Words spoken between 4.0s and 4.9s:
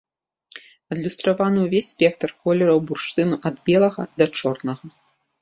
да чорнага.